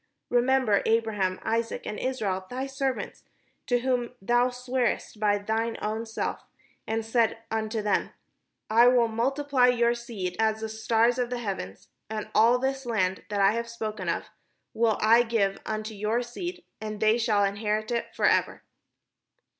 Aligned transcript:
Remember 0.31 0.81
Abraham, 0.87 1.39
Isaac, 1.43 1.85
and 1.85 1.99
Israel, 1.99 2.47
thy 2.49 2.65
servants, 2.65 3.21
to 3.67 3.81
whom 3.81 4.15
thou 4.19 4.49
swarest 4.49 5.19
by 5.19 5.37
thine 5.37 5.77
own 5.79 6.07
self, 6.07 6.41
and 6.87 7.05
saidst 7.05 7.35
unto 7.51 7.83
them,' 7.83 8.09
I 8.71 8.87
will 8.87 9.07
multiply 9.07 9.67
your 9.67 9.93
seed 9.93 10.35
as 10.39 10.61
the 10.61 10.69
stars 10.69 11.19
of 11.19 11.31
heaven, 11.31 11.77
and 12.09 12.31
ail 12.35 12.57
this 12.57 12.87
land 12.87 13.25
that 13.29 13.41
I 13.41 13.51
have 13.51 13.69
spoken 13.69 14.09
of 14.09 14.31
will 14.73 14.97
I 15.01 15.21
give 15.21 15.59
unto 15.67 15.93
your 15.93 16.23
seed, 16.23 16.63
and 16.81 16.99
they 16.99 17.19
shall 17.19 17.43
inherit 17.45 17.91
it 17.91 18.07
forever.' 18.15 18.63